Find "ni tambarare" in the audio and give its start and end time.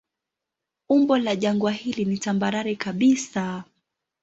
2.05-2.75